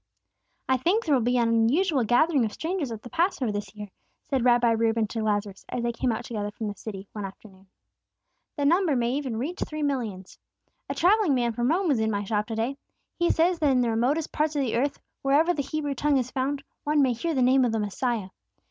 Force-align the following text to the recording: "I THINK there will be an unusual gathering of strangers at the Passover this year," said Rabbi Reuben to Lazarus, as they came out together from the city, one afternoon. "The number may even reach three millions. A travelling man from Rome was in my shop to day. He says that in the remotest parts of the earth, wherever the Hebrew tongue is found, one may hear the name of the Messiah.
"I 0.67 0.77
THINK 0.77 1.05
there 1.05 1.13
will 1.13 1.21
be 1.21 1.37
an 1.37 1.47
unusual 1.47 2.03
gathering 2.03 2.43
of 2.43 2.51
strangers 2.53 2.91
at 2.91 3.03
the 3.03 3.09
Passover 3.11 3.51
this 3.51 3.75
year," 3.75 3.89
said 4.31 4.43
Rabbi 4.43 4.71
Reuben 4.71 5.05
to 5.09 5.21
Lazarus, 5.21 5.63
as 5.69 5.83
they 5.83 5.91
came 5.91 6.11
out 6.11 6.25
together 6.25 6.49
from 6.49 6.67
the 6.69 6.73
city, 6.73 7.07
one 7.13 7.23
afternoon. 7.23 7.67
"The 8.57 8.65
number 8.65 8.95
may 8.95 9.11
even 9.11 9.37
reach 9.37 9.59
three 9.59 9.83
millions. 9.83 10.39
A 10.89 10.95
travelling 10.95 11.35
man 11.35 11.53
from 11.53 11.69
Rome 11.69 11.87
was 11.87 11.99
in 11.99 12.09
my 12.09 12.23
shop 12.23 12.47
to 12.47 12.55
day. 12.55 12.79
He 13.19 13.29
says 13.29 13.59
that 13.59 13.69
in 13.69 13.81
the 13.81 13.91
remotest 13.91 14.31
parts 14.31 14.55
of 14.55 14.63
the 14.63 14.75
earth, 14.75 14.99
wherever 15.21 15.53
the 15.53 15.61
Hebrew 15.61 15.93
tongue 15.93 16.17
is 16.17 16.31
found, 16.31 16.63
one 16.83 17.03
may 17.03 17.13
hear 17.13 17.35
the 17.35 17.43
name 17.43 17.63
of 17.63 17.71
the 17.71 17.79
Messiah. 17.79 18.29